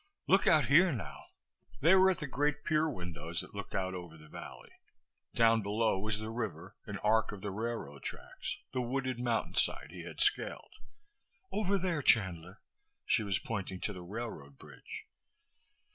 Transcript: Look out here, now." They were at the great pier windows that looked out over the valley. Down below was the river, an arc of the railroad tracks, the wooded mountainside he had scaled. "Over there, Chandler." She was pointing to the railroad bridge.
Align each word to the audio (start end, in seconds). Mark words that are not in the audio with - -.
Look 0.27 0.47
out 0.47 0.65
here, 0.65 0.91
now." 0.91 1.25
They 1.79 1.93
were 1.93 2.09
at 2.09 2.17
the 2.21 2.25
great 2.25 2.63
pier 2.65 2.89
windows 2.89 3.41
that 3.41 3.53
looked 3.53 3.75
out 3.75 3.93
over 3.93 4.17
the 4.17 4.27
valley. 4.27 4.71
Down 5.35 5.61
below 5.61 5.99
was 5.99 6.17
the 6.17 6.31
river, 6.31 6.75
an 6.87 6.97
arc 7.03 7.31
of 7.31 7.41
the 7.41 7.51
railroad 7.51 8.01
tracks, 8.01 8.57
the 8.73 8.81
wooded 8.81 9.19
mountainside 9.19 9.91
he 9.91 10.01
had 10.01 10.19
scaled. 10.19 10.73
"Over 11.51 11.77
there, 11.77 12.01
Chandler." 12.01 12.61
She 13.05 13.21
was 13.21 13.37
pointing 13.37 13.79
to 13.81 13.93
the 13.93 14.01
railroad 14.01 14.57
bridge. 14.57 15.05